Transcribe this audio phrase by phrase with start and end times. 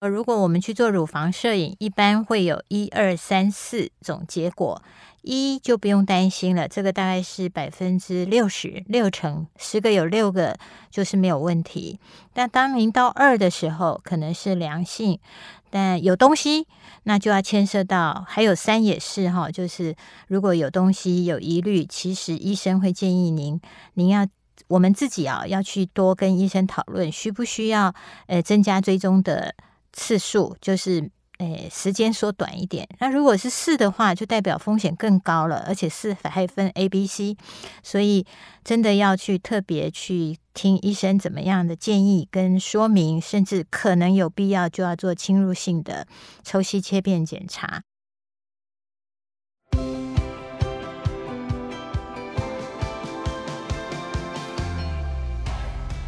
[0.00, 4.82] 呃，如果我们去做乳房摄影，一般会有一二三四种结果。
[5.20, 10.56] 一就不用担心了，这个大概是百分之六十六成，十个有六个
[10.90, 12.00] 就是没有问题。
[12.32, 15.20] 但当您到二的时候，可能是良性，
[15.68, 16.66] 但有东西，
[17.02, 19.94] 那就要牵涉到还有三也是哈，就是
[20.28, 23.60] 如果有东西有疑虑，其实医生会建议您，
[23.92, 24.26] 您要
[24.68, 27.94] 我们自己啊要去多跟医生讨论，需不需要
[28.28, 29.54] 呃增加追踪的。
[30.00, 31.10] 次数就是，
[31.40, 32.88] 诶，时间缩短一点。
[33.00, 37.36] 那如果是四的话，就代表风险更高了，而且四还分 A、B、C，
[37.82, 38.24] 所以
[38.64, 46.06] 真的要去特别去听医生怎么样的建议跟说明，甚至可能有必要就要做侵入性的
[46.42, 47.82] 抽吸切片检查。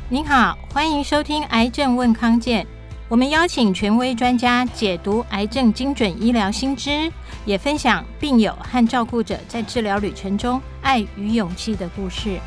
[0.08, 2.64] 您好，欢迎收听《癌症问康健》。
[3.12, 7.12] 我们邀请权威专家解读癌症精准医疗新知，
[7.44, 12.40] 也分享病友和照顾者在治疗旅程中爱与勇气的故事。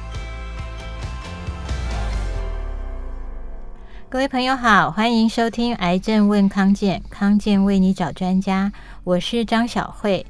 [4.09, 8.72] 各位朋友好，欢迎收听《癌症问康健》，康健为你找专家，
[9.03, 10.25] 我是张晓慧。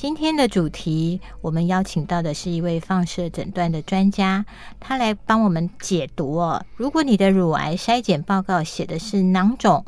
[0.00, 4.46] 今天的主题，我们邀请到的是一位放射诊断的专家，
[4.80, 6.64] 他来帮我们解读哦。
[6.78, 9.84] 如果你的乳癌筛检报告写的是囊肿，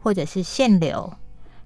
[0.00, 1.14] 或者是腺瘤、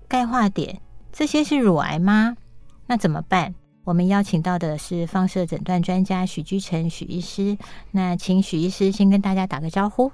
[0.08, 0.80] 钙化点，
[1.12, 2.38] 这些是乳癌吗？
[2.86, 3.54] 那怎么办？
[3.84, 7.58] 我们邀请到的是放射诊断专家许居成许医师。
[7.90, 10.10] 那请许医师先跟大家打个招呼。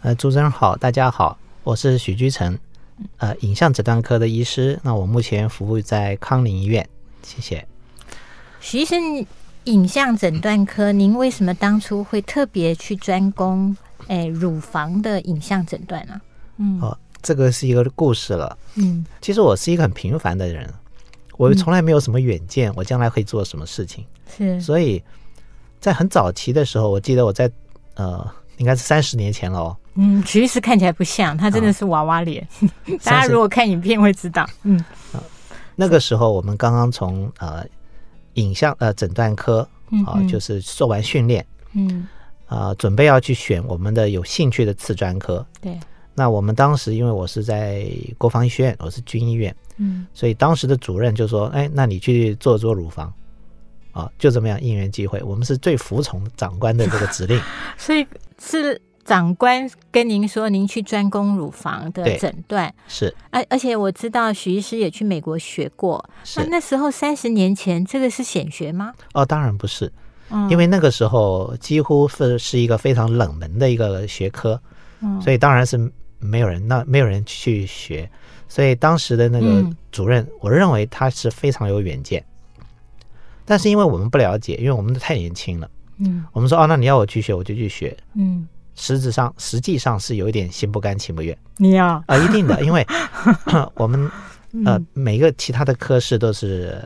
[0.00, 2.58] 呃，主持人好，大家好，我是许居成。
[3.18, 6.88] 呃，影像诊断科的医师，那我目前服务在康宁医院，
[7.22, 7.66] 谢谢。
[8.60, 9.26] 徐医生，
[9.64, 16.20] 影像诊断科，您为什么当初会特别去专攻诶乳房的影像诊断呢？
[16.58, 18.56] 嗯，哦，这个是一个故事了。
[18.76, 20.72] 嗯，其实我是一个很平凡的人，
[21.36, 24.04] 我从来没有什么远见，我将来会做什么事情。
[24.36, 25.02] 是，所以
[25.80, 27.50] 在很早期的时候，我记得我在
[27.94, 28.26] 呃，
[28.58, 29.76] 应该是三十年前了哦。
[29.96, 32.46] 嗯，其实看起来不像，他真的是娃娃脸。
[32.60, 32.68] 嗯、
[33.04, 34.44] 大家如果看影片会知道。
[34.64, 34.78] 嗯，
[35.12, 35.22] 啊，
[35.76, 37.64] 那个时候我们刚刚从呃
[38.34, 39.60] 影像呃诊断科
[40.04, 42.08] 啊、呃，就是做完训练，嗯，
[42.46, 45.46] 啊、呃，准备要去选我们的有兴趣的次专科。
[45.60, 45.78] 对。
[46.16, 47.88] 那我们当时因为我是在
[48.18, 53.12] 国防医学院，我是军医院，嗯，所以当时的主任就说：“哎，那你去做做乳房。”
[53.92, 57.40] 啊，就这么样因缘际会，我们是最服从长官的这个指令。
[57.78, 58.04] 所以
[58.40, 58.80] 是。
[59.04, 62.74] 长官跟您说，您去专攻乳房的诊断。
[62.88, 66.02] 是，而而且我知道许医师也去美国学过，
[66.36, 68.92] 那那时候三十年前，这个是显学吗？
[69.12, 69.92] 哦，当然不是，
[70.48, 74.60] 因为那个时候几乎是是一个非常冷门的一个学科，
[75.22, 75.78] 所以当然是
[76.18, 78.10] 没有人，那没有人去学，
[78.48, 82.24] 所以当时的那个主任，我认为他是非常有远见，
[83.44, 88.48] 但是因为我们不了解，因为我们都太年轻了，嗯，我们说哦，那你要我去学，我就去学，嗯。
[88.74, 91.36] 实质上，实际上是有一点心不甘情不愿。
[91.56, 92.86] 你要啊、呃，一定的， 因为
[93.74, 94.10] 我们
[94.64, 96.76] 呃每个其他的科室都是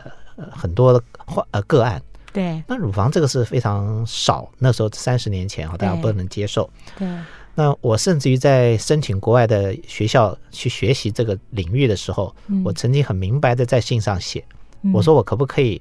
[0.51, 1.03] 很多的
[1.51, 2.01] 呃个案。
[2.33, 2.63] 对。
[2.67, 6.69] 那乳房这个是非常少，那时候三十年前啊，大家不能接受。
[6.99, 7.09] 对。
[7.55, 14.45] 那我甚至于在申请国外的学校去学习这个领域的时候，嗯、我曾经很明白的在信上写，
[14.83, 15.81] 嗯、我说我可不可以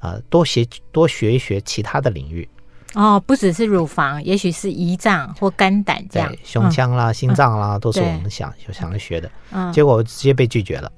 [0.00, 2.48] 啊、呃、多学多学一学其他的领域。
[2.94, 9.30] 哦，不只是乳房，也许是胰脏或肝胆这样，对，胸腔啦、嗯、心脏啦，都是我们想就想要学的。
[9.50, 10.90] 嗯，结果我直接被拒绝了，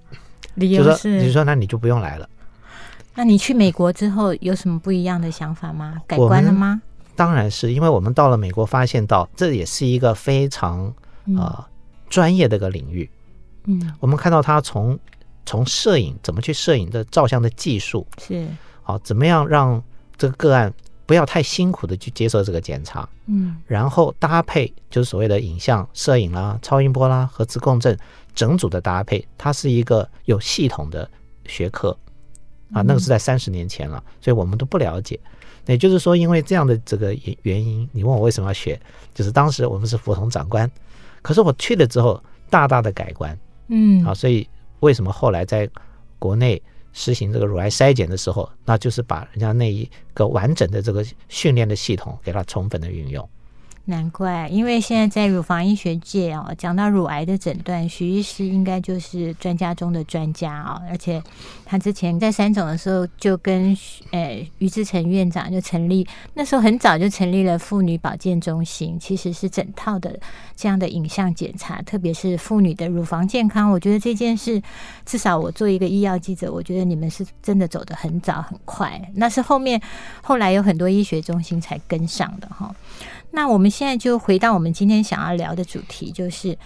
[0.56, 2.29] 理由是，你说那你就不用来了。
[3.15, 5.95] 那你去美国之后有什么不一样的想法吗？
[6.06, 6.83] 改观了吗？
[7.15, 10.93] 当然是，因为我们到了美国，发现到这也是一个非常
[11.39, 11.67] 啊
[12.11, 13.11] 专、呃、业的一个领域。
[13.65, 14.99] 嗯，我们看到他从
[15.47, 18.47] 从摄影怎么去摄影的照相的技术是
[18.83, 19.83] 好，怎么样让
[20.19, 20.71] 这个个案。
[21.06, 27.97] 不要太辛苦的去接受这个检查，嗯，然后搭配就是所谓的影像摄影啦、超音波啦、核磁共振
[28.34, 31.08] 整组的搭配，它是一个有系统的
[31.47, 31.97] 学科
[32.73, 32.82] 啊。
[32.82, 35.19] 那个是在三十年前了，所以我们都不了解。
[35.67, 38.81] 也就是说，因为这样的这个原因，你问我为什么要学，
[39.14, 40.69] 就是当时我们是服从长官，
[41.23, 43.38] 可是我去了之后大大的改观，
[43.69, 44.49] 嗯，啊，所以
[44.81, 45.70] 为什么后来在
[46.19, 46.61] 国内？
[46.98, 53.28] 实行这个乳癌筛检的时候，那就是把人家那一个完整的这个训练的系统给它充分的运用。
[53.88, 60.83] 难怪，因为现在在乳房医学界哦，讲到乳癌的诊断，徐医师应该就是专家中的专家哦。
[60.91, 61.23] 而且
[61.65, 63.77] 他之前在三总的时候，就跟
[64.11, 66.05] 呃于志成院长就成立，
[66.35, 70.19] 那时候很早就成立了妇女保健中心，其实是整套的
[70.56, 73.71] 这样的影像检查，特别是妇女的乳房健康。
[73.71, 74.61] 我觉得这件事，
[75.05, 79.81] 至少我做一个医药记者，我觉得你们是真的走得很早很快，那是后面
[80.23, 82.75] 后来有很多医学中心才跟上的哈。
[83.37, 86.56] 那我们现在就回到我们今天想要聊的主题，就是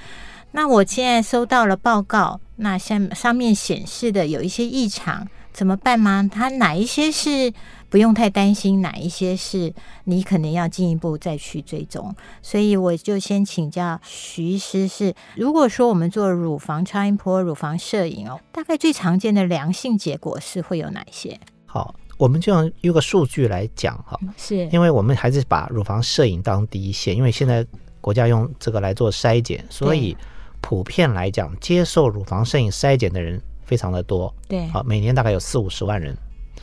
[0.53, 6.31] 那我现在收到了报告，那像上面显示的有一些异常，怎么办吗？
[6.33, 7.53] 它哪一些是
[7.89, 9.75] 不用太担心，哪一些是
[10.05, 12.15] 你可能要进一步再去追踪？
[12.41, 21.41] 所以我就先请教徐医师，是如果说我们做乳房超音波、乳房摄影哦，大概最常见的良性结果是会有哪些？
[21.67, 21.97] 好。
[22.21, 27.67] 我们就用一个数据来讲哈，是因为我们还是把乳房摄影当第一线，因为现在
[27.99, 30.15] 国家用这个来做筛检，所以
[30.61, 34.33] 普遍来讲，接受乳房摄影筛检的人非常的多。
[34.47, 36.15] 对，啊，每年大概有四五十万人。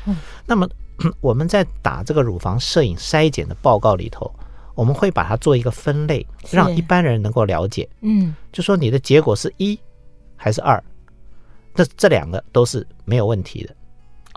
[0.06, 0.16] 嗯，
[0.46, 0.70] 那么
[1.22, 4.32] 我们在打这个乳房摄影筛检的报告里头，
[4.76, 7.90] 我们会把它做一个分类，让一般人能够了解。
[8.02, 9.80] 嗯，就说你的结果是一
[10.36, 10.84] 还是二，
[11.74, 13.76] 这这两个都是没有问题的。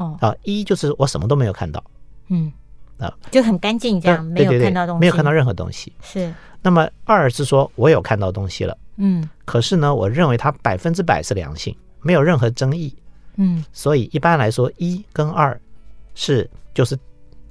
[0.01, 1.83] 哦啊，一就是我什么都没有看到，
[2.29, 2.53] 嗯
[2.99, 5.93] 啊，就很干净这样，没有看到东西，没有看到任何东西。
[6.03, 6.33] 是。
[6.63, 12.95] 那么二是说我有看到东西了，嗯，可是呢，我认为它百分之百是良性，没有任何争议，
[13.37, 15.59] 嗯，所以一般来说一跟二
[16.15, 16.99] 是就是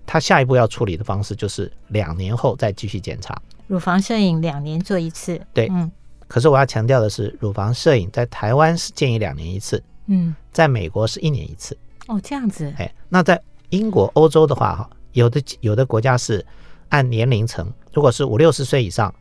[0.05, 3.39] 他下一步要处理的方式就是两年后再继续检查。
[3.67, 5.91] 乳房摄影两年做一次，对，嗯。
[6.27, 11.75] 可是我要强调的是，乳房摄影在台湾是建议两年一次，嗯，在美国是一年一次。
[12.09, 12.73] 哦，这样子。
[12.77, 13.39] 哎，那在
[13.69, 16.45] 英国、欧洲的话，哈，有的有的国家是
[16.89, 19.13] 按年龄层，如果是五六十岁以上，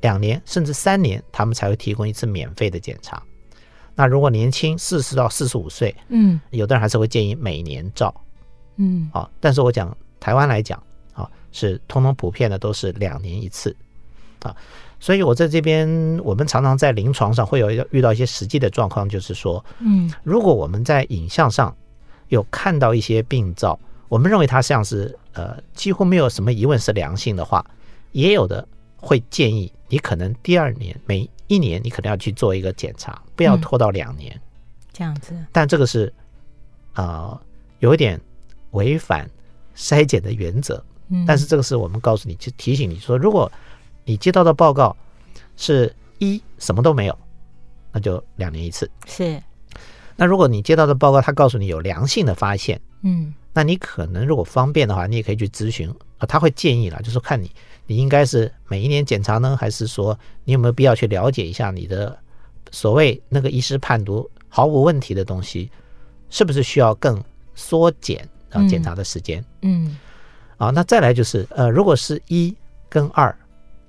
[0.00, 3.22] 两年甚至三年，他们才会提供一次免费的检查。
[3.94, 8.12] 那如果年轻四十到四十五岁，嗯，有的人还是会建议每年照，
[8.76, 13.76] 嗯，啊，但是我讲台湾来讲，啊，是通通普遍的都是两年一次，
[14.40, 14.56] 啊，
[14.98, 15.86] 所以我在这边，
[16.24, 21.72] 我们常常在临床上会有遇到一些实际的状况，就是说，嗯，如果我们在影像上，
[22.32, 27.62] 有看到一些病灶，我们认为它像是呃几乎没有什么疑问是良性的话，
[28.12, 34.40] 也有的会建议你可能第二年每一年你可能要去做一个检查，不要拖到两年，嗯、
[34.94, 35.36] 这样子。
[35.52, 36.10] 但这个是
[36.94, 37.40] 啊、呃、
[37.80, 38.18] 有一点
[38.70, 39.28] 违反
[39.76, 43.52] 筛检的原则，嗯，但是这个是我们告诉你，就提醒你说，如果
[44.06, 44.96] 你接到的报告
[45.58, 47.18] 是一什么都没有，
[47.92, 49.38] 那就两年一次是。
[50.16, 55.88] 那如果你接到的报告，他告诉你有良性的发现，嗯，那你可能如果方便的话，你也可以去咨询
[56.18, 57.50] 啊，他会建议了，就是看你
[57.86, 62.16] 你应该是每一年检查呢，还是说你有没有必要去了解一下你的
[62.70, 65.70] 所谓那个医师判读毫无问题的东西，
[66.30, 67.22] 是不是需要更
[67.54, 69.44] 缩减啊检查的时间？
[69.62, 69.96] 嗯，
[70.58, 72.54] 啊，那再来就是呃，如果是一
[72.88, 73.34] 跟二，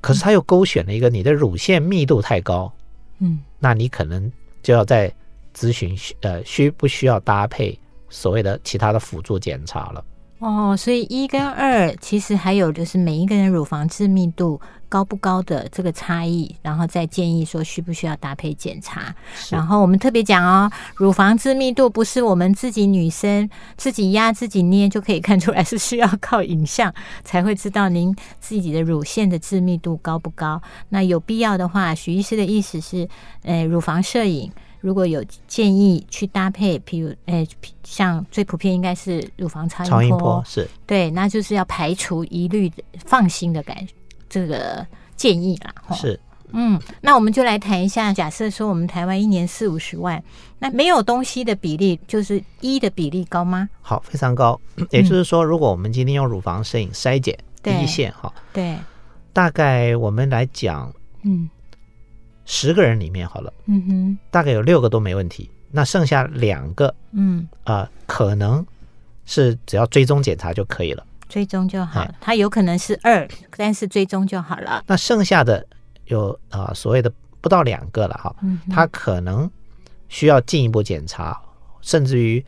[0.02, 2.72] 可是他又勾选了一个你的乳腺密度太高，
[3.20, 4.32] 嗯，那你可能
[4.62, 5.14] 就要在。
[5.56, 7.78] 咨询需呃需不需要搭配
[8.10, 10.04] 所谓的其他的辅助检查了？
[10.40, 14.60] 哦，所以一跟二其实还有就是每一个人乳房致密度
[14.90, 19.16] 高不高的这个差异，然后再建议说需不需要搭配检查。
[19.50, 30.62] 然后我们特别讲哦，乳房致密度不是我们自己女生自己压自己捏就可以看出来，是需要靠影像才会知道您自己的乳腺的致密度高不高。
[30.90, 33.08] 那有必要的话，许医师的意思是，
[33.44, 34.52] 呃，乳房摄影。
[34.84, 37.48] 如果有建议去搭配，譬如，诶，
[37.86, 42.70] 像最普遍应该是乳房超音波，超音波是对，那就是要排除疑虑，
[43.06, 43.78] 放心的感
[44.30, 44.86] 这个
[45.16, 45.74] 建议啦。
[45.96, 46.20] 是，
[46.52, 50.22] 嗯，那我们就来谈一下，假设说我们台湾一年四五十万，
[50.60, 53.70] 那没有东西的比例，就是一的比例高吗？
[53.82, 54.60] 好，非常高。
[54.90, 58.78] 也就是说，如果我们今天用乳房摄影筛检第一线，哈，对，
[59.32, 61.50] 大概我们来讲，嗯。
[62.46, 67.48] 十个人里面好了，嗯哼，大概有六个都没问题，那剩下两个，嗯。
[67.64, 68.66] 啊、呃，可能
[69.26, 74.84] 是只要追踪检查就可以了，追踪就好，它有可能是二，但是追踪就好了。
[74.88, 75.66] 那剩下的
[76.08, 78.36] 有啊、呃，所谓的不到两个了哈，
[78.70, 79.50] 它可能
[80.10, 81.42] 需要进一步检查，
[81.82, 82.44] 甚至于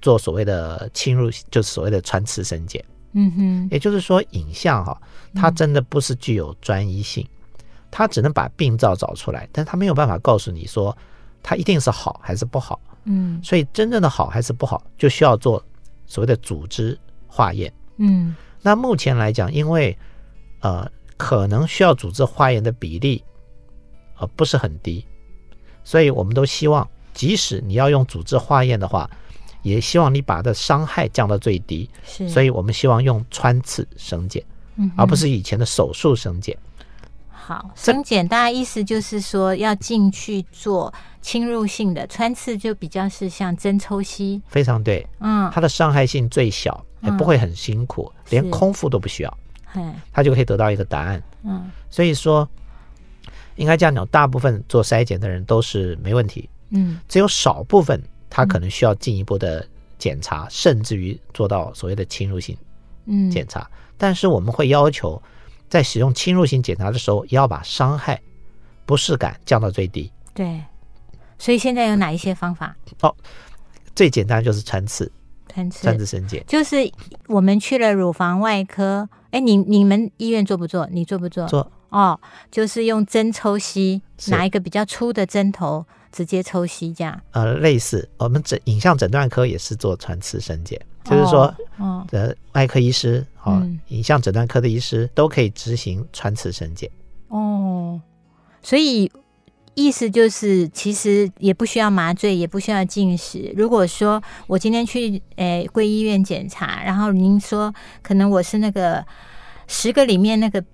[0.00, 2.82] 做所谓的侵入，就是所谓的穿刺神检，
[3.12, 4.98] 嗯哼，也就是说影像哈，
[5.34, 7.26] 它真的不是具有专一性。
[7.90, 10.96] 他只能把病灶找出来，但他没有办法告诉你说，
[11.42, 12.80] 他一定是好还是不好。
[13.04, 15.64] 嗯，所以真正的好还是不好，就需要做
[16.06, 17.72] 所谓的组织化验。
[17.96, 19.96] 嗯，那目前来讲，因为
[20.60, 23.24] 呃可能需要组织化验的比例，
[24.18, 25.06] 呃，不是很低，
[25.84, 29.08] 所以我们都希望，即使你要用组织化验的话，
[29.62, 31.88] 也希望你把的伤害降到最低。
[32.04, 34.44] 是，所以我们希望用穿刺生检，
[34.76, 36.56] 嗯，而不是以前的手术生检。
[37.48, 44.42] 好，生检大概意思就是说要进去做侵入性的穿刺，就比较是像针抽吸。
[44.48, 49.38] 非常对，嗯，它的伤害性最小，也不会很辛苦，嗯、连空腹都不需要。
[50.12, 51.22] 他就可以得到一个答案。
[51.42, 52.46] 嗯，所以说，
[53.56, 56.50] 应该这样讲，大部分做筛检的人都是没问题。
[56.68, 62.54] 嗯，只有少部分他可能需要进一步的检查，嗯、甚至于做到所谓的侵入性
[63.06, 63.60] 嗯检查。
[63.60, 65.22] 嗯、但是我们会要求，
[65.68, 68.20] 在使用侵入性检查的时候，也要把伤害、
[68.86, 70.10] 不适感降到最低。
[70.34, 70.62] 对，
[71.38, 72.76] 所以现在有哪一些方法？
[73.00, 73.14] 哦，
[73.94, 75.10] 最简单就是穿刺。
[75.50, 76.76] 穿刺，穿刺生检，就是
[77.26, 80.86] 我们去了乳房外科，哎，你你们医院做不做？
[80.92, 81.48] 你做不做？
[81.48, 82.20] 做哦，
[82.50, 87.18] 就是用针抽吸，拿一个比较粗的针头直接抽吸这样。
[87.32, 93.26] 呃，类似我们诊影像诊断科也是做穿刺生检，哦、就是说，嗯，的外科医师
[93.88, 96.90] 影像诊断科的医师都可以执行穿刺神检。
[97.28, 98.00] 哦，
[98.62, 99.10] 所以。
[99.74, 103.54] 意思就是，其实也不需要麻醉，也不需要进食。
[103.56, 107.72] 如果说我今天去诶贵医院检查，然后您说
[108.02, 109.06] 可能我是那个
[109.68, 110.64] 十个里面那个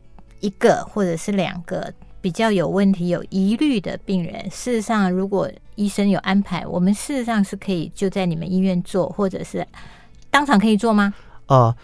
[0.41, 9.67] 一个或者是两个比较有问题、有疑虑的病人，事实上如果医生有安排，我们事实上是可以就在你们医院做，或者是
[10.35, 11.15] 当场可以做吗？
[11.47, 11.77] 哦、呃，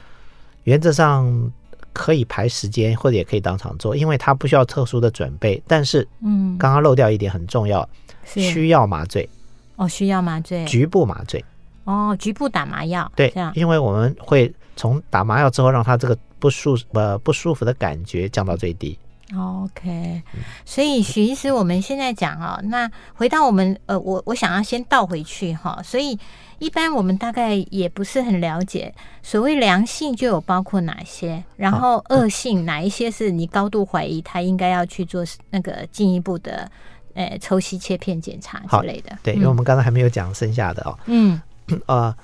[0.65, 1.53] 原则上。
[1.93, 5.61] 可以排时间，或者也可以当场做，因为它不需要特殊的准备。
[5.67, 7.87] 但是，嗯，刚刚漏掉一点很重要，
[8.25, 9.29] 需要麻醉。
[9.75, 11.45] 哦，需要麻醉，局部麻醉。
[11.83, 13.11] 哦，局部打麻药。
[13.17, 18.97] 对，这样，因为我们会从打麻药之后，让他这个不舒呃不舒服的感觉降到最低。
[19.37, 20.23] OK，
[20.65, 26.19] 所以许医师，我们现在讲啊，那回到我们呃，我我想要先倒回去哈，所以。
[26.61, 36.71] 一般我们大概也不是很了解，所谓良性就有包括哪些，然后恶性哪一些是你高度怀疑他应该要去做那个进一步的
[37.15, 39.17] 呃抽吸切片检查之类的。
[39.23, 40.99] 对，因为我们刚才还没有讲剩下的哦。
[41.07, 41.41] 嗯，
[41.87, 42.15] 呃，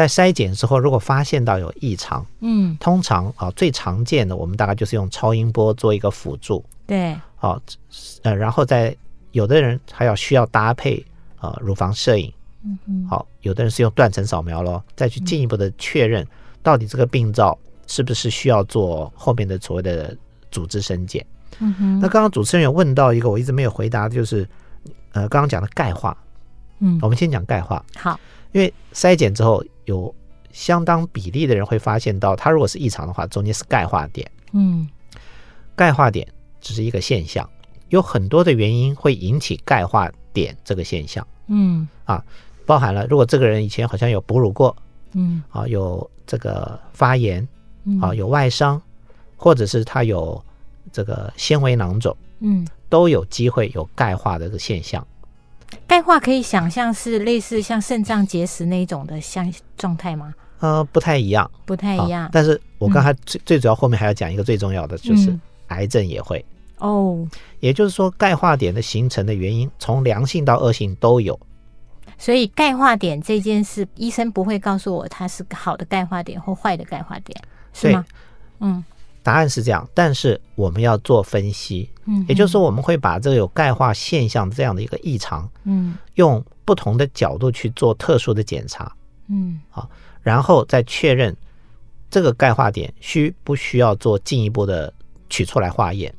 [0.00, 6.64] 在筛检之后，如果发现到有异常，嗯，通常啊最常见的，我们大概就是用超音波做一个辅助。
[6.86, 7.60] 对，好，
[8.22, 8.96] 呃，然后在
[9.32, 11.04] 有的人还要需要搭配
[11.40, 12.32] 呃乳房摄影。
[12.64, 16.26] 嗯嗯，好，有的人是用断层扫描咯，再去进一步的确认
[16.62, 20.16] 到底这个病灶是不是需要做后面的所谓的
[20.50, 21.24] 组织生检。
[21.58, 24.46] 嗯哼，那刚刚主持人有问到一个我一直没有回答的，就是
[25.12, 26.16] 呃刚刚讲的钙化。
[26.80, 27.84] 嗯，我们先讲钙化。
[27.96, 28.18] 好，
[28.52, 30.14] 因为筛检之后有
[30.52, 34.30] 相当比例的人会发现到，它如果是异常的话，中间是钙化点。
[34.52, 34.88] 嗯，
[35.76, 36.26] 钙化点
[36.60, 37.48] 只是一个现象，
[37.88, 41.26] 有很多的原因会引起钙化点这个现象。
[41.48, 42.24] 嗯啊。
[42.66, 44.76] 包含了，如果这个人以前好像有哺乳过，
[45.14, 47.48] 嗯，啊，有这个发炎，
[48.00, 48.80] 啊，有外伤，
[49.34, 50.40] 或者是他有
[50.92, 55.04] 这个纤维囊肿，嗯，都有机会有钙化的这个现象。
[55.86, 60.34] 钙化可以想象是类似像肾脏结石那种的像状态吗？
[60.60, 62.28] 呃，不太一样，不太一样。
[62.32, 65.34] 但是我刚才最最主要后面还要讲一个最重要的，就是
[65.68, 66.44] 癌症也会
[66.78, 67.26] 哦。
[67.60, 71.38] 也就是说，钙化点的形成的原因，从良性到恶性都有。
[72.18, 78.04] 所以钙化点这件事，医生不会告诉我它是好的钙化点或坏的钙化点，是吗？
[78.58, 78.84] 嗯，
[79.22, 88.90] 答案是这样，但是我们要做分析，嗯，也就是说我们会把这个有钙化现象这样的一个异常，嗯，用不同的角度去做特殊的检查，
[89.28, 89.88] 嗯，好，
[90.22, 91.36] 然后再确认
[92.10, 94.92] 这个钙化点需不需要做进一步的
[95.28, 96.14] 取出来化验。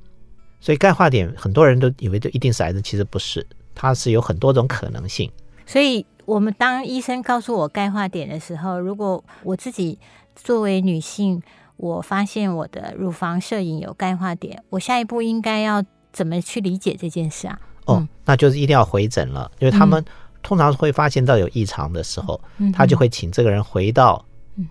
[0.59, 5.31] 所以钙化点很多人都以为就一定是癌症，其实不是，它是有很多种可能性。
[5.65, 9.97] 所以，我们当医生告诉我钙化点的时候，如果我自己
[10.35, 11.41] 作为女性，
[11.81, 15.83] 我发现我的乳房摄影有钙化点，我下一步应该要
[16.13, 17.59] 怎么去理解这件事啊？
[17.85, 20.05] 哦，嗯、那就是一定要回诊了，因为他们
[20.43, 24.23] 通常会发现到有异常的时候，嗯、他就会请这个人回到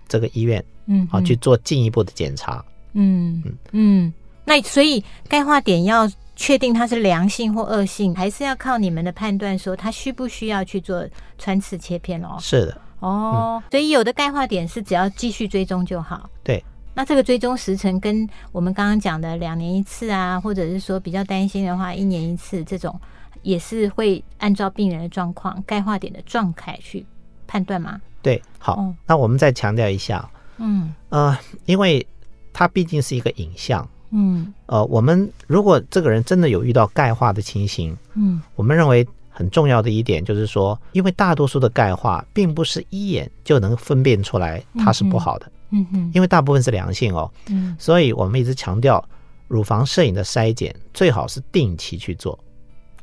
[0.07, 2.63] 这个医院，嗯，好去做进一步的检查。
[2.93, 4.13] 嗯嗯嗯，
[4.45, 6.09] 那所以钙化点要。
[6.33, 12.35] 确定它是良性或恶性，还是要靠你们的判断，说它需不需要去做穿刺切片哦？
[12.39, 16.27] 是的，哦，嗯、所以有的钙化点是只要继续追踪就好。
[16.43, 16.63] 对，
[16.93, 22.99] 那这个追踪时程跟我们刚刚讲的两年一次啊，或者是说比较担心的话，一年一次这种，
[23.43, 27.05] 也是会按照病人的状况、钙化点的状态去
[27.47, 28.01] 判断吗？
[28.21, 32.05] 对，好，哦、那我们再强调一下，嗯呃，因为
[32.53, 33.87] 它毕竟是一个影像。
[34.13, 45.51] 嗯，呃，我们如果这个人真的有遇到钙化的情形，嗯，我们认为很重要的一点就是说，因为大多数的钙化并不是一眼就能分辨出来它是不好的，嗯
[45.91, 49.03] 哼，因为大部分是良性哦，嗯，所以我们一直强调
[49.47, 52.37] 乳房摄影的筛检最好是定期去做。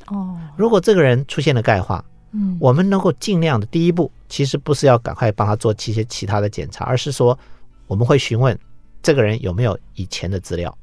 [0.08, 7.38] 哦，如果这个人出现了钙化，嗯，我们能够尽量的第一步，其实不是要赶快帮他做一些其他的检查，而是说
[7.86, 8.58] 我们会询问
[9.02, 10.76] 这个人有没有以前的资料。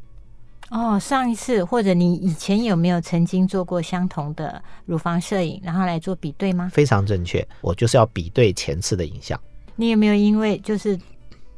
[0.71, 6.69] 哦，上一次或者你以前有没有曾经做过相同的乳房摄影，然后来做比对吗？
[6.73, 9.39] 非常正确，我就是要比对前次的影像。
[9.75, 10.99] 你有没有因为就是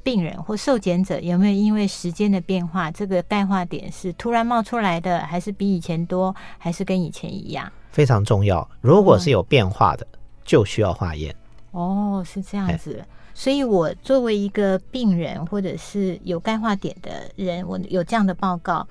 [0.08, 7.70] 病人或受检者有没有因为时间的变化，这个钙化点是突然冒出来的，还是比以前多，还是跟以前一样？
[7.92, 8.66] 非常重要。
[8.80, 11.36] 如果是有变化的，嗯、就需要化验。
[11.72, 13.04] 哦，是这样子。
[13.34, 18.88] 所以，我作为一个病人，或者是有钙化点的人，我有这样的报告，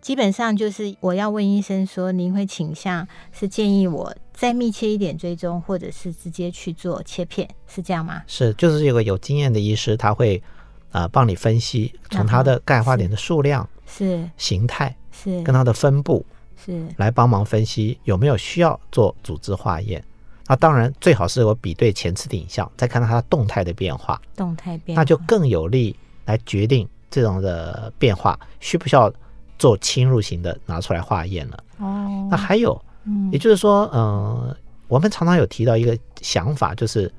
[0.00, 8.22] 基本上就是我要问医生说，您会倾向是建议我再密切一点追踪，或者是直接去做切片，是这样吗？
[8.26, 10.55] 是，就是有个有经验的医师，他会啊、
[10.92, 16.24] 呃、帮你分析，从它的钙化点的数量、是形态、是跟它的分布，
[16.64, 20.02] 是来帮忙分析有没有需要做组织化验。
[20.48, 29.12] 那当然，最好是我比对前次的影像，再看到它动态的变化，动态变化，那就更有利来决定这种的变化需不需要
[29.58, 31.64] 做侵入型的拿出来化验了。
[31.78, 37.12] 哦，那还有，嗯，也就是说，嗯、呃，我们常常有提到一个想法，就是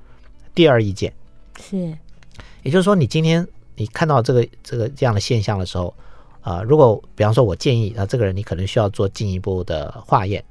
[0.55, 1.13] 第二意见。
[1.59, 1.75] 是，
[2.63, 3.45] 也就是说，你今天
[3.77, 5.93] 你看到这个这个这样的现象的时候，
[6.41, 10.43] 啊、呃，如果比方说我建议啊，这个人你可能需要做进一步的化验，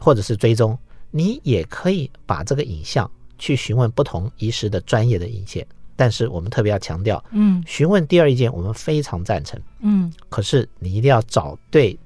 [0.00, 0.76] 或者是追踪。
[1.10, 11.98] 你也可以把这个影像去询问不同医师的专业的意见，但是我们特别要强调，嗯，询问第二意见我们非常赞成，嗯，可是你一定要找对，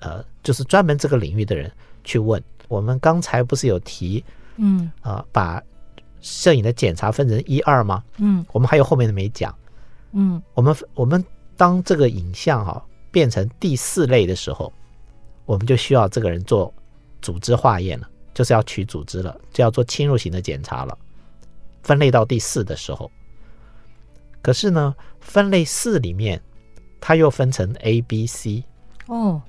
[0.00, 1.70] 呃，就是专门这个领域的人
[2.04, 2.42] 去问。
[2.68, 4.22] 我们刚才不是有提，
[4.56, 5.62] 嗯，啊、呃，把
[6.20, 8.02] 摄影的检查分成一二吗？
[8.18, 9.54] 嗯，我们还有后面的没讲，
[10.12, 11.24] 嗯，我们我们
[11.56, 14.72] 当这个影像哈、啊、变成第四类的时候，
[15.46, 16.72] 我们就需要这个人做。
[17.22, 20.98] 组织化验了，就是要取组织了，就要做侵入型的检查了。
[21.82, 23.10] 分类到第四的时候，
[24.40, 26.40] 可是呢，分类四里面，
[26.98, 28.64] 它又分成 A、B、C。
[29.04, 29.42] 哦，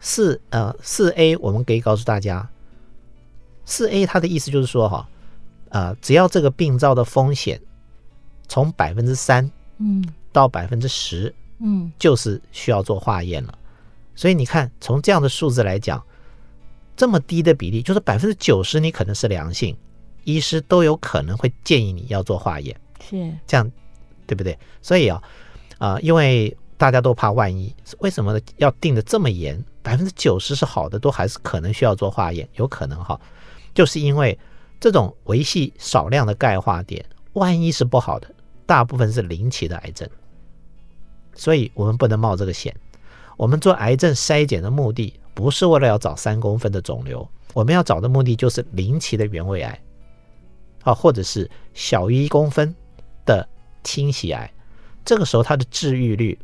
[0.00, 2.48] 四呃四 A，我们可以告诉大家，
[3.66, 5.06] 四 A 它的意思就是说哈，
[5.70, 7.60] 呃，只要这个病灶的风险
[8.48, 13.58] 从百分之三，嗯，到百分之十，嗯，就是需要做化验了。
[14.14, 16.02] 所以你看，从这样的数字来讲。
[16.96, 19.76] 这么低的比例，就是百分之九十，你可能是良性，
[20.24, 22.76] 医师都有可能会建议你要做化验，
[23.08, 23.70] 是这样，
[24.26, 24.58] 对不对？
[24.82, 25.22] 所以啊，
[25.78, 28.40] 啊、呃，因为大家都怕万一，为什么呢？
[28.56, 29.64] 要定的这么严？
[29.80, 33.20] 百分之九十是好的，都还是可能需要做化验，有可能哈，
[33.72, 34.36] 就是因为
[34.80, 38.28] 这种维系少量的钙化点，万一是不好的，
[38.66, 40.08] 大部分是零期的癌症，
[41.34, 42.74] 所以我们不能冒这个险。
[43.36, 45.14] 我们做癌症筛检的目的。
[45.34, 49.80] 不是为了要找三公分的肿瘤，我们要找的目的就是零期的原位癌，
[50.82, 52.74] 啊，或者是小于一公分
[53.24, 53.48] 的
[53.84, 54.52] 侵袭癌。
[55.04, 56.36] 这个时候，它的治愈率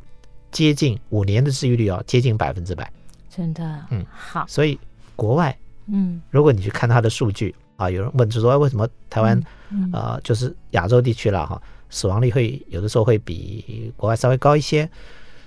[0.52, 2.88] 接近五年的治愈率啊，接近百分之百。
[3.28, 4.46] 真的，嗯，好。
[4.46, 4.78] 所以
[5.16, 9.40] 国外，嗯，如果你去看它的数据啊，有人问就说为什么台湾，
[9.92, 11.60] 啊，就是亚洲地区了哈，
[11.90, 14.88] 死亡率会有的时候会比国外稍微高一些，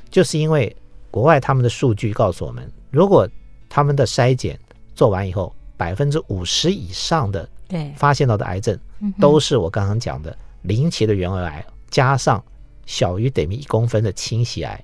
[0.10, 0.76] 就是因为
[1.10, 2.70] 国外他们的数据告诉我们。
[2.92, 3.28] 如果
[3.70, 4.60] 他们的筛检
[4.96, 8.78] 做完以后，百分之五十以上的对发现到的癌症，
[9.20, 12.44] 都是我刚刚讲的零期的原位癌，加上
[12.86, 14.84] 小于等于一公分的侵袭癌。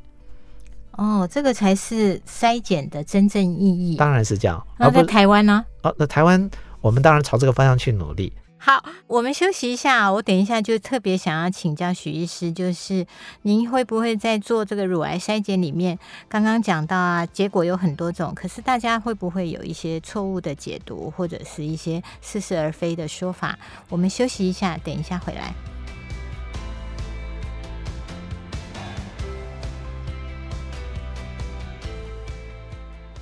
[0.91, 3.95] 哦，这个才是筛检的真正意义。
[3.95, 4.63] 当然是这样。
[4.77, 5.65] 那在台湾呢？
[5.81, 6.49] 哦，那台湾
[6.83, 8.33] 我们当然朝这个方向去努力。
[8.57, 10.11] 好，我们休息一下。
[10.11, 13.05] 我等一下就特别想要请教许医师，就是
[13.43, 23.57] 您会不会在做这个乳癌筛检里面，刚刚讲到啊，结果有很多种，可是大家会不会有一些错误的解读，或者是一些似是而非的说法？
[23.87, 25.53] 我们休息一下，等一下回来。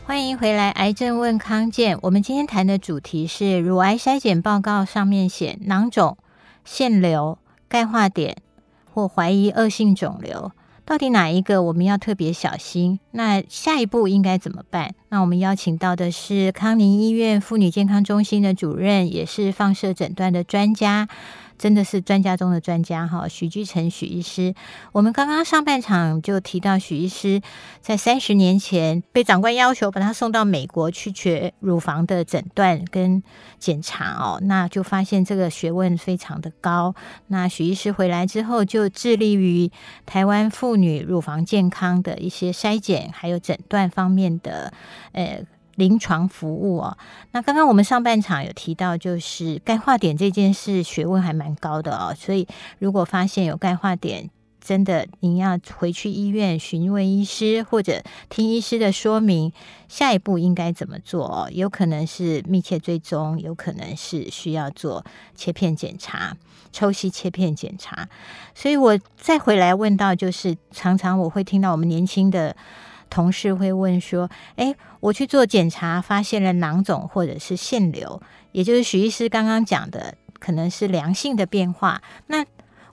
[0.04, 1.98] 欢迎回来，癌症问康健。
[2.02, 6.18] 我们今天谈的主题是乳癌筛检报告上面写囊肿、
[6.66, 7.38] 腺瘤、
[7.70, 8.38] 钙化点
[8.94, 10.52] 或怀疑恶性肿瘤，
[10.84, 13.00] 到底哪一个我们要特别小心？
[13.12, 14.94] 那下一步应该怎么办？
[15.10, 21.08] 那我们邀请到的是康宁医院妇女健康中心的主任，也是放射诊断的专家。
[21.62, 24.56] 真的是专家中的专家哈，许居成许医师。
[24.94, 27.40] 我们刚刚上半场就提到许医师
[27.82, 33.22] 在三十年前被长官要求把他送到美国去学乳房的诊断跟
[33.60, 36.96] 检查哦，那就发现这个学问非常的高。
[37.28, 39.72] 那许医师回来之后就致力于
[40.08, 44.74] 台湾妇女乳房健康的一些筛检还有诊断方面的
[45.12, 45.46] 呃。
[45.76, 46.98] 临床服务哦，
[47.32, 52.48] 那刚刚我们上半场有提到，就是钙化点这件事学问还蛮高的哦，所以
[52.80, 54.30] 如果发现有钙化点，
[54.60, 59.52] 真的您要回去医院询问医师或者听医师的说明，
[59.88, 61.50] 下一步应该怎么做哦？
[61.52, 65.04] 有可能是密切追踪，有可能是需要做
[65.34, 66.38] 切片检查、
[66.72, 68.08] 抽吸切片检查。
[68.54, 72.56] 所以我再回来问到，就是常常我会听到我们年轻的。
[73.12, 78.20] 同事会问说：“哎，我去做检查，发现了囊肿或者是腺瘤，
[78.54, 82.02] 也就是许医师刚刚讲的，可能是良性的变化。
[82.28, 82.44] 那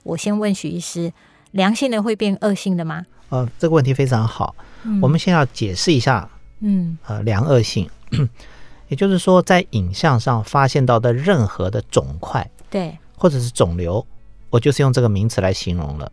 [0.03, 1.13] 我先问许医师，
[1.51, 4.55] 良性的会变恶性的吗？”呃，这个问题非常好。
[4.83, 6.29] 嗯、我们先要解释一下，
[6.59, 7.89] 嗯，呃，良恶性，
[8.89, 14.05] 也就是说，在影像上发现到的任何的肿块，对，或者是肿瘤，
[14.49, 16.11] 我就是用这个名词来形容了。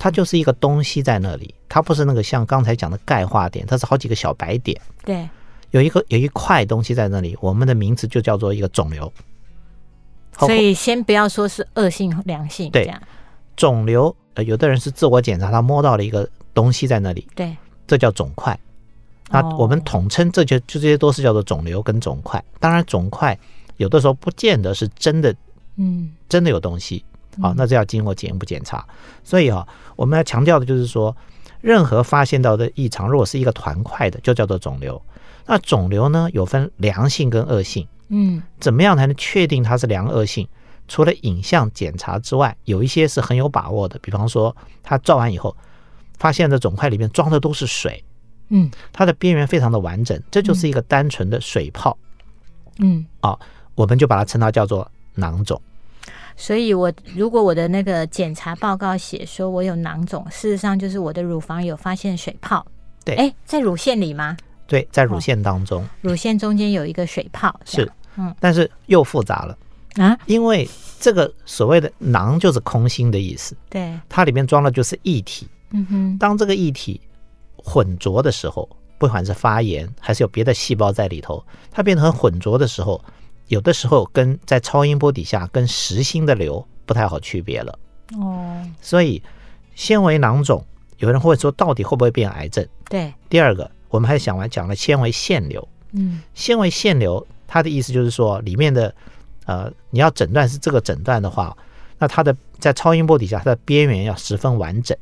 [0.00, 4.80] 它就是一个东西在那里，它不是那个像刚才讲的钙化点，它是好几个小白点。
[5.04, 5.28] 对，
[5.72, 9.12] 有一个有一块东西在那里，我们的名字就叫做一个肿瘤。
[10.38, 12.90] 所以先不要说是恶性良性，对，
[13.56, 17.54] 肿瘤，呃，有的人是自我检查，他摸到了一个东西在那里，对，
[17.86, 18.58] 这叫肿块。
[19.28, 22.42] 那我们统称这就就这些都是叫做肿瘤跟肿块。
[22.58, 23.38] 当然，肿块
[23.76, 25.34] 有的时候不见得是真的，
[25.76, 27.04] 嗯，真的有东西。
[27.40, 28.86] 好，那这要经过进一步检查。
[29.22, 29.66] 所以啊，
[29.96, 31.16] 我们要强调的就是说，
[31.60, 35.00] 任何发现到的异常，如果是一个团块的，就叫做肿瘤。
[35.46, 37.86] 那肿瘤呢，有分良性跟恶性。
[38.08, 40.48] 嗯，怎么样才能确定它是良恶性？
[40.88, 43.96] 除了影像检查之外，有一些是很有把握的。
[44.00, 45.56] 比方说，他照完以后，
[46.18, 48.02] 发现的肿块里面装的都是水。
[48.48, 51.96] 嗯，它的边缘非常的完整，这就是一个单纯的水泡。
[52.80, 53.38] 嗯，啊，
[53.76, 55.60] 我们就把它称它叫做囊肿。
[56.40, 62.66] 所以，我如果我的那个检查报告写说我有囊肿，事实上就是我的乳房有发现水泡。
[63.04, 64.34] 对，哎，在乳腺里吗？
[64.66, 67.54] 对，在乳腺当中，哦、乳腺中间有一个水泡。
[67.66, 69.58] 是，嗯，但是又复杂了
[70.02, 70.66] 啊，因为
[70.98, 73.54] 这个所谓的囊就是空心的意思。
[73.68, 75.46] 对，它里面装的就是液体。
[75.72, 76.98] 嗯哼，当这个液体
[77.54, 82.98] 混浊的时候，不管是发炎还是有别的细胞在里头，它变得很混浊的时候。
[83.50, 87.76] 有的时候跟在超音波底下跟实心的瘤不太好区别了。
[88.16, 89.20] 哦，所以
[89.74, 90.64] 纤维囊肿，
[90.98, 92.64] 有人会说到底会不会变癌症？
[92.88, 98.94] 对，第二个我们还想完讲了纤维腺瘤，嗯，纤维腺瘤它的意思就是说里面的
[99.46, 101.56] 呃你要诊断是这个诊断的话，
[101.98, 104.96] 那它的在超音波底下它的边缘要十分完整，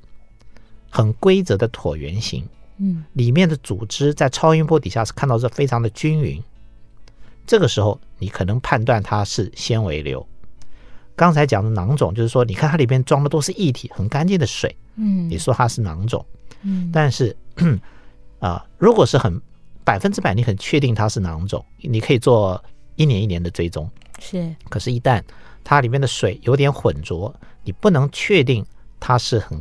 [0.89, 6.43] 很规则的椭圆形，嗯，里面的组织在超音波底下是看到是非常的均匀。
[7.47, 10.27] 这个时候，你可能判断它是纤维瘤。
[11.17, 16.25] 刚才讲的囊肿，就是说，你看它里边装的都是液体，很干净的水，嗯，你说它是囊肿，
[16.63, 17.37] 嗯，但是
[18.39, 19.41] 啊、呃，如果是很
[19.85, 22.63] 百分之百，你很确定它是囊肿，你可以做
[22.95, 24.55] 一年一年的追踪，是。
[24.69, 25.21] 可是，一旦
[25.65, 28.65] 它里面的水有点混浊，你不能确定
[29.01, 29.59] 它是很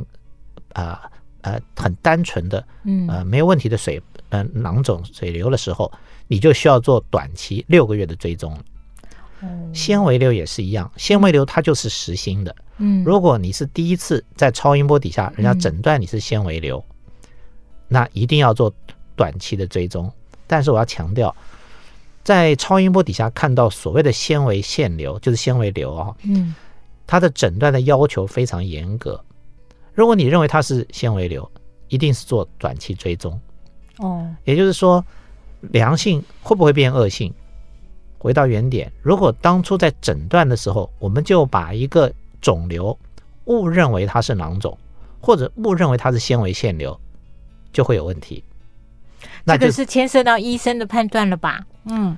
[0.74, 3.08] 啊呃，呃很单纯的，嗯。
[3.08, 5.90] 呃没有问题的水，呃囊肿水瘤的时候。
[6.30, 8.54] 你就需要做短期六个月的追踪。
[9.72, 12.54] 纤维瘤也是一样，纤维瘤它就是实心的。
[12.76, 16.84] 嗯，如果你是第一次在超音波底下，人家诊断你是纤维瘤，
[17.88, 18.70] 那一定要做
[19.16, 20.12] 短期的追踪。
[20.46, 21.34] 但是我要强调，
[22.22, 26.54] 在超音波底下看到所谓的纤维腺瘤，就是纤维瘤啊，嗯，
[27.06, 29.18] 它的诊断的要求非常严格。
[29.94, 31.50] 如果你认为它是纤维瘤，
[31.88, 33.40] 一定是做短期追踪。
[33.98, 35.04] 哦，也就是说。
[35.72, 37.34] 良性会不会变恶性？
[38.16, 42.96] 回到原点，如果当初在诊断的时候，我们就把一个肿瘤
[43.46, 44.78] 误认为它是囊肿，
[45.20, 46.96] 或者误认为它是纤维腺瘤，
[47.72, 48.44] 就会有问题。
[49.42, 51.66] 那这个是牵涉到医生的判断了吧？
[51.86, 52.16] 嗯。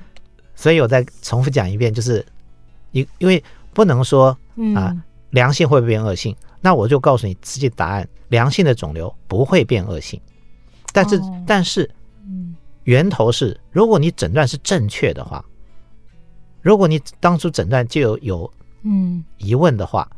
[0.55, 2.23] 所以我再重复讲一遍，就是
[2.93, 4.37] 因因为不能说
[4.77, 4.95] 啊，
[5.31, 6.37] 良性会不会变恶性？
[6.61, 10.21] 那我就告诉你直接答案：良性的肿瘤不会变恶性。
[10.93, 11.91] 但是，但是，
[12.27, 12.55] 嗯。
[12.85, 15.45] 源头是，如果你诊断是正确的话，
[16.63, 20.11] 如果你当初诊断就有有嗯疑问的话，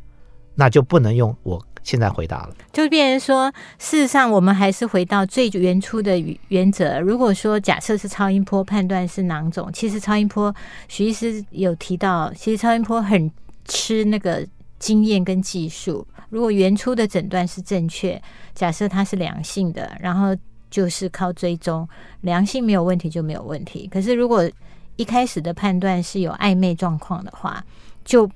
[0.54, 2.54] 那就不能用我现在回答了。
[2.72, 6.16] 就变成说，事实上我们还是回到最原初的
[6.48, 7.00] 原则。
[7.00, 10.54] 如果说假设是超音波判断是囊肿，其实超音波
[10.88, 13.30] 徐医师有提到，其实超音波很
[13.66, 14.46] 吃那个
[14.78, 16.06] 经验跟技术。
[16.30, 18.22] 如果原初的诊断是正确，
[18.54, 20.34] 假设它是良性的，然后
[20.72, 21.86] 就是靠追踪，
[22.22, 23.86] 良性没有问题就没有问题。
[23.92, 24.50] 可是如果
[24.96, 27.62] 一开始的判断是有暧昧状况的话，
[28.04, 28.28] 就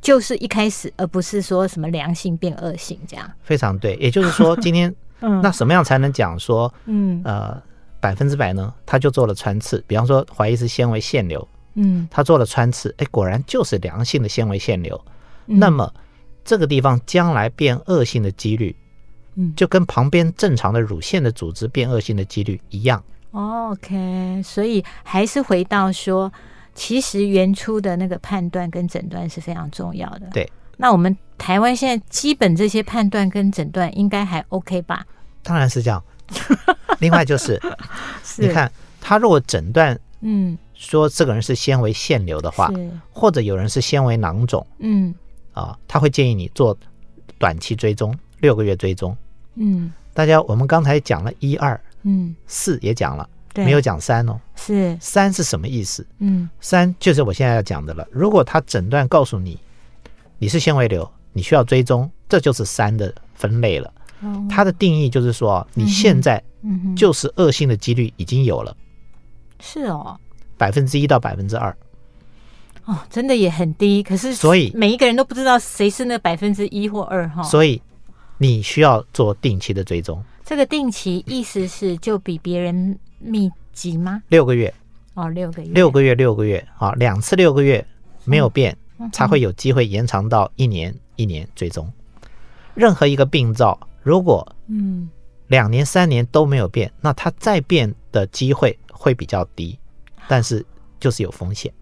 [0.00, 3.30] 就是一开始，而不是说什么良性变恶性这样。
[3.42, 7.62] 非常对，也就是说，今天， 嗯，那什么样才能讲说，嗯，呃，
[8.00, 8.72] 百分之百呢？
[8.86, 14.98] 他就做了穿刺，比方说怀疑是纤维腺瘤，嗯，他做了穿刺，哎，果然就是良性的纤维腺瘤，
[15.46, 15.92] 嗯，那么。
[16.44, 18.74] 这个地方将来变恶性的几率，
[19.34, 23.02] 嗯，就跟旁边正常的乳腺的组织变恶性的几率一样。
[23.32, 26.30] OK，所以还是回到说，
[26.74, 30.28] 其实原初的那个判断跟诊断是非常重要的。
[30.32, 35.06] 对，那我们台湾现在基本这些判断跟诊断应该还 OK 吧？
[35.42, 36.02] 当然是这样。
[37.00, 37.60] 另外就是，
[38.22, 42.70] 是你看他如果诊断，嗯，说这个人是纤维腺瘤的话，
[43.10, 45.14] 或者有人是纤维囊肿，嗯。
[45.52, 46.74] 啊，他会建议你做
[47.38, 49.16] 短期追踪，六个月追踪。
[49.54, 54.38] 嗯，大家，我们刚才讲了一二，嗯，四也讲了，对，没有讲三哦。
[54.56, 56.06] 是三是什么意思？
[56.18, 58.06] 嗯，三就是我现在要讲的了。
[58.10, 59.58] 如果他诊断告诉你
[60.38, 63.92] 你是纤维瘤，你需要追踪，这就是三的分类了。
[64.22, 66.42] 哦，它的定义就是说，你现在
[66.96, 68.76] 就是恶性的几率已经有了。
[69.60, 70.18] 是哦，
[70.56, 71.76] 百分之一到百分之二。
[72.84, 77.42] 哦，真的也很低，可是所以每一个人都不知道谁是那百分之一或二哈。
[77.42, 77.80] 所以
[78.42, 80.20] 你需要做定期的追踪。
[80.44, 84.20] 这个定期意思是就比别人密集吗？
[84.30, 84.74] 六个月
[85.14, 87.86] 哦，六个月，六个月，六个月啊，两次六个月
[88.24, 91.88] 没有变，嗯、才会有机会延长到一年，一年追踪。
[92.74, 95.08] 任何一个病灶，如果嗯
[95.46, 99.78] 两年三年都没有变，那它再变的机会会比较低，
[100.26, 100.66] 但是
[100.98, 101.72] 就是有风险。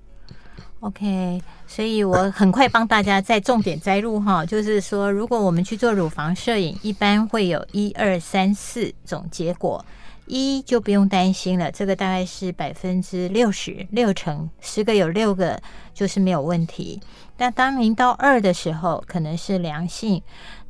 [0.81, 9.85] OK，所以我很快帮大家再重点摘录哈，就是说，如果我们去做乳房摄影，一般会有一二三四种结果，
[10.25, 15.61] 一就不用担心了，这个大概是百分之六十六成，十个有六个
[15.93, 16.99] 就是没有问题。
[17.37, 20.23] 但当您到二的时候，可能是良性，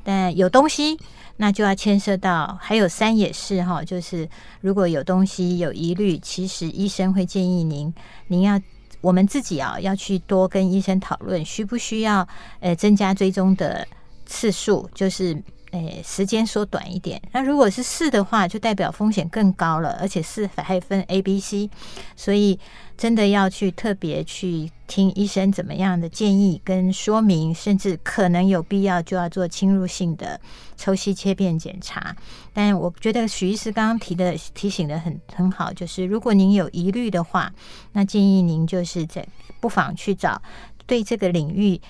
[0.03, 0.99] 但有东西，
[1.37, 4.29] 那就要牵涉到，还有三也是哈，就是
[4.61, 7.94] 如果有东西有疑虑，其实医生会建议您，
[8.27, 8.61] 您要。
[9.00, 12.26] 我们自己啊，要去多跟医生讨论，需不需要
[12.60, 13.86] 呃增加追踪的
[14.26, 17.20] 次数，就是呃时间缩短一点。
[17.32, 21.70] 那如果是四的话，就代表风险更高了，而且四还分 A、B、C，
[22.14, 22.58] 所以
[23.00, 30.38] 真的要去特别去听医生怎么样的建议跟说明，甚至可能有必要就要做侵入性的
[30.76, 32.14] 抽吸切片检查。
[32.52, 37.50] 但我觉得许医师刚刚提的提醒的很很好，就是如果您有疑虑的话，
[37.92, 39.26] 那建议您就是在
[39.60, 40.42] 不妨去找
[40.84, 41.80] 对这个领域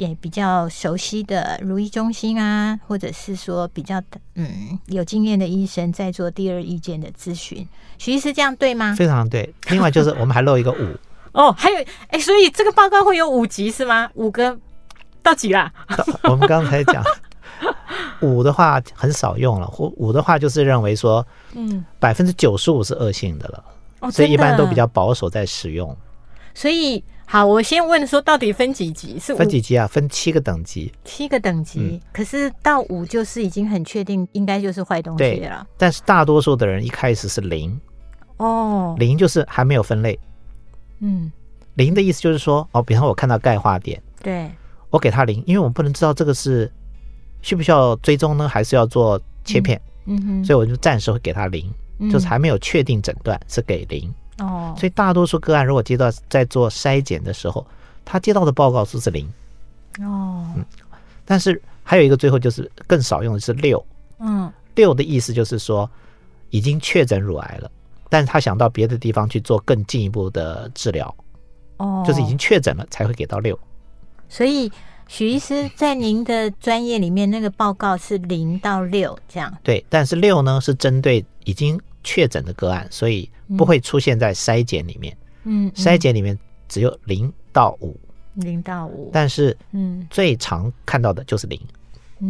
[0.00, 4.02] 也比较熟悉的如意中心啊，或者是说比较
[4.34, 7.68] 嗯有经验的医生，在做第二意见的咨询。
[7.98, 8.94] 徐医师这样对吗？
[8.96, 9.52] 非常对。
[9.68, 10.96] 另外就是 我们还漏一个五
[11.32, 11.76] 哦，还有
[12.08, 14.10] 哎，所以这个报告会有五级是吗？
[14.14, 14.58] 五个
[15.22, 15.70] 到几啦？
[16.24, 17.04] 我们刚才讲。
[18.22, 23.64] 五的话很少用了，或五的话就是认为说，嗯，百分之九十五是恶性的了，
[24.00, 25.94] 哦，所以一般都比较保守在使用。
[26.54, 29.16] 所以好，我先问说，到底分几级？
[29.20, 29.86] 是分几级啊？
[29.86, 31.78] 分七个等级，七个等级。
[31.78, 35.64] 嗯，可是到五就是已经很确定，应该就是坏东西了。
[35.78, 37.80] 但是大多数的人一开始是零，
[38.38, 40.18] 哦，零就是还没有分类。
[40.98, 41.30] 嗯，
[41.74, 44.50] 零的意思就是说，哦，比方我看到钙化点，对，
[44.90, 46.70] 我给他零，因为我不能知道这个是。
[47.42, 48.46] 需不需要追踪呢？
[48.46, 49.80] 还是要做切片？
[50.04, 54.12] 嗯，嗯哼，所以我就暂时会给他零，嗯，就是还没有确定诊断是给零。
[54.40, 57.64] 哦，所以大多数个案如果接到在做筛检的时候，
[58.04, 59.24] 他接到的报告数是零。
[60.00, 60.64] 哦，嗯，
[61.24, 63.84] 但是还有一个最后就是更少用的是六。
[64.18, 65.88] 嗯，六的意思就是说
[66.50, 67.70] 已经确诊乳癌了，
[68.08, 71.14] 但是他想到别的地方去做更进一步的治疗。
[71.76, 73.58] 哦，就是已经确诊了才会给到六。
[74.28, 74.70] 所以。
[75.10, 79.52] 许医师在您的专业里面，那个报告是零到六这样。
[79.64, 85.16] 对，但是六呢是针对已经确诊的个案，所以不会出现在筛检里面。
[85.44, 87.98] 嗯，筛检里面只有零到五。
[88.34, 89.10] 零到五。
[89.12, 91.60] 但是，嗯，最常看到的就是零。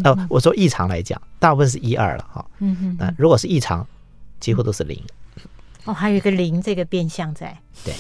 [0.05, 2.47] 哦，我说异常来讲，大部分是一二了哈。
[2.61, 2.97] 嗯哼。
[2.99, 3.87] 那如果是异常，
[4.39, 5.01] 几乎都是零。
[5.85, 7.57] 哦，还有一个零这个变相在。
[7.85, 7.93] 对。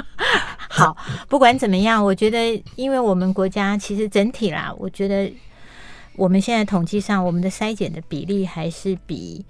[0.68, 0.96] 好，
[1.28, 5.32] 不管怎么样，我觉得，因为我们国家其实整体啦，我觉得
[6.14, 9.44] 我们现在统计上，我们的筛检的比例还是比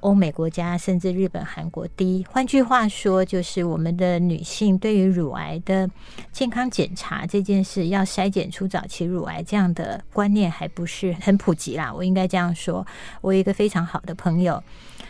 [0.00, 2.24] 欧美国家，甚至日本、韩国第一。
[2.24, 5.88] 换句话说，就是我们的女性对于乳癌的
[6.32, 11.92] 健康检查这件事，要筛检出早期乳癌这样的观念还不是很普及啦。
[11.92, 12.86] 我应该这样说。
[13.20, 14.62] 我有一个非常好的朋友，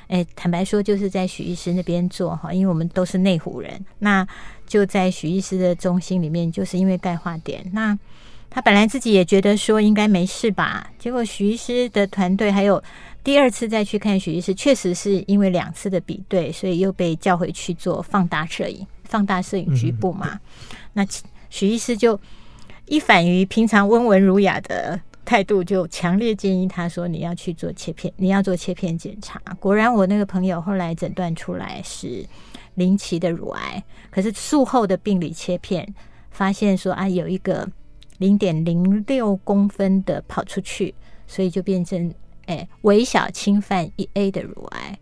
[0.08, 4.26] 哎，坦白说，就是在许医师那边做哈，因为我们都是内湖人，那
[4.66, 7.98] 就在许医师的中心里面，就是因为钙化点那。
[8.48, 12.82] 他本来自己也觉得说应该没事吧，结果许医师的团队还有
[13.22, 20.40] 第二次再去看许医师，确实是因为两次的比对，所以又被叫回去做放大摄影，放大摄影局部嘛。
[20.94, 21.06] 那
[21.50, 22.18] 许医师就
[22.86, 32.24] 一反于平常温文儒雅的态度，就强烈建议他说：“你要去做切片，你要做切片检查。”果然，我那个朋友后来诊断出来是
[32.76, 35.94] 零期的乳癌，可是术后的病理切片
[36.30, 37.68] 发现说啊，有一个。
[38.18, 40.94] 零点零六公分的跑出去，
[41.26, 42.14] 所以就变成
[42.46, 44.98] 哎微小侵犯一 A 的乳癌。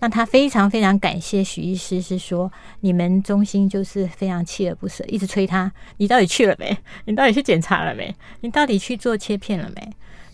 [0.00, 6.78] 那他非常非常感谢许医师，是说你们中心就是非常锲而不舍，一直催他，你到底去了没？
[7.06, 8.14] 你到底去检查了没？
[8.42, 9.82] 你到底去做切片了没？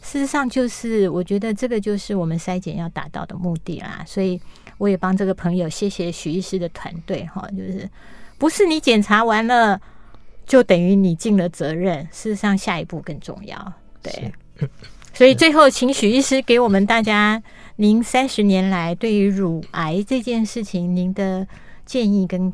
[0.03, 4.05] 事实上，就是我觉得这个就是我们筛检要达到的目的啦。
[4.07, 4.39] 所以
[4.77, 7.89] 我也帮这个朋友谢谢许医师的团队哈，就是
[8.37, 9.81] 不是你检查完了。
[10.47, 13.73] 就等于你尽了责任，事实上下一步更重要。
[14.03, 14.33] 对，
[15.15, 17.43] 所以最后请许医师给我们大家，
[17.77, 21.47] 您三十年来对于乳癌这件事情，您的
[21.87, 22.53] 建议跟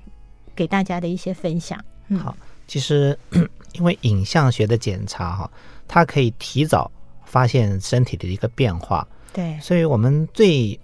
[0.55, 1.83] 给大家的一些分享。
[2.09, 2.37] 嗯、好，
[2.69, 3.19] 其实
[3.75, 5.51] 因为影像学的检查哈，
[5.89, 6.91] 它可以提早
[7.25, 9.07] 发现身体的一个变化。
[9.33, 10.79] 对，所以我们最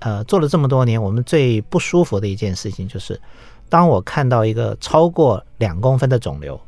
[0.00, 3.20] 呃做了这么多年，我们最不舒服的一件事情就是。
[3.68, 6.60] 当我看到一个超过两公分的肿瘤，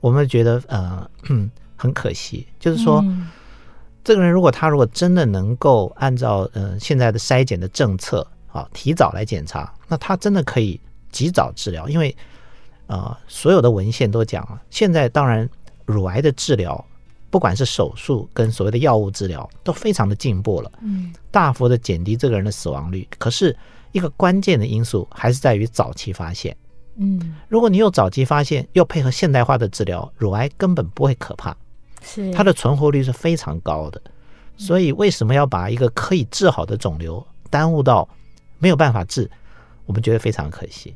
[0.00, 1.08] 我们觉得呃
[1.76, 3.28] 很可惜，就是说，嗯、
[4.02, 12.16] 这个人如果他如果真的能够按照呃现在的筛检的政策啊，提早来检查，那他真的可以及早治疗，因为
[12.86, 15.48] 呃所有的文献都讲了，现在当然
[15.84, 16.82] 乳癌的治疗，
[17.28, 23.54] 不管是手术跟所谓的药物治疗，都非常的进步了，嗯，大幅的减低这个人的死亡率，可是。
[23.94, 26.54] 一个关键的因素还是在于早期发现。
[26.96, 31.56] 嗯，如果你有早期发现，又配合现代化的治疗，乳癌根本不会可怕，
[32.02, 34.02] 是它的存活率是非常高的。
[34.56, 38.08] 所以为什么要把一个可以治好的肿瘤耽误到
[38.58, 39.30] 没有办法治？
[39.86, 40.94] 我们觉得非常可惜。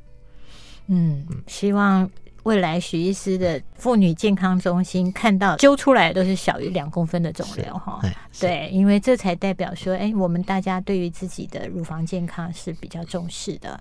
[0.89, 2.11] 嗯，希望。
[2.49, 8.01] 未来许医师的妇女健康中心看到揪出来都是小于两公分的肿瘤哈，
[8.41, 13.79] 对，因为这才代表说，哎，我们大家对于自己的乳房健康是比较重视的。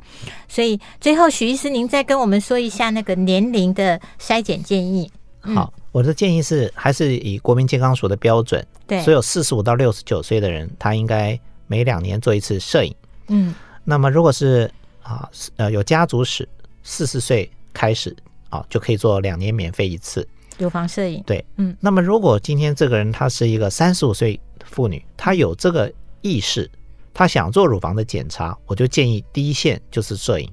[0.50, 5.10] 所以最后，许医师您再跟我们说一下那个年龄的筛检建议。
[5.44, 12.94] 嗯、好，我的建议是还是以国民健康署的标准，对，所有四十五到六十九岁的人，他应该每两年做一次摄影。
[13.30, 14.70] 嗯，那么如果是
[15.04, 16.46] 啊呃有家族史，
[16.84, 18.14] 四十岁开始。
[18.50, 21.22] 啊，就可以做两年免费一次乳房摄影。
[21.26, 26.70] 对，嗯，那么如果今天这个人她是一个三十五岁妇女，她有这个意识，
[27.14, 30.52] 她想做乳房的检查，我就建议第一线就是摄影。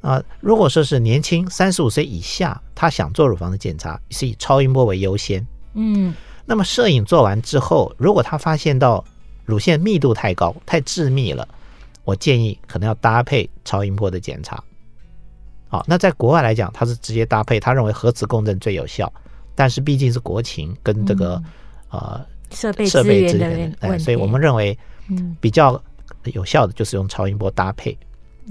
[0.00, 5.46] 啊，如果说是年轻三十五岁以下，她想做乳房的检查，是以超音波为优先。
[5.74, 6.12] 嗯，
[6.44, 9.04] 那么摄影做完之后，如果她发现到
[9.44, 11.46] 乳腺密度太高、太致密了，
[12.02, 14.62] 我建议可能要搭配超音波的检查。
[15.72, 19.10] 好，那在国外来讲，它是直接搭配，他认为核磁共振最有效，
[19.54, 21.42] 但是毕竟是国情跟这个、
[21.90, 24.78] 嗯、呃设备设备资源的问题，所以我们认为
[25.40, 25.82] 比较
[26.24, 27.96] 有效的就是用超音波搭配，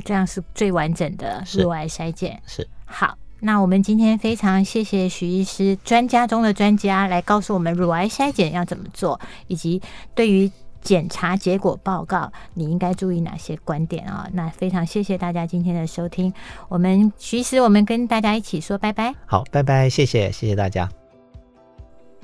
[0.04, 2.42] 这样是最完整的乳癌筛检。
[2.48, 9.80] 是，好，那我们今天非常谢谢徐医师，专家中的专家，来告诉我们乳癌筛检要怎么做，以及
[10.16, 10.52] 对于。
[10.82, 14.28] 检查结果报告，你应该注意哪些观点啊？
[14.34, 16.34] 那非常谢谢大家今天的收听。
[16.68, 19.14] 我们其实我们跟大家一起说拜拜。
[19.26, 20.90] 好，拜拜，谢谢，谢谢大家。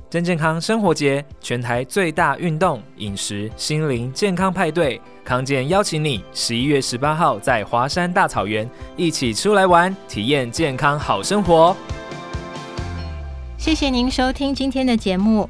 [0.10, 11.76] 真健康生活节，全台最大运动、饮食、心灵健康派对，康健邀请你十一月十八号在华山大草原一起出来玩，体验健康好生活。
[13.58, 15.50] 谢谢您收听今天的节目。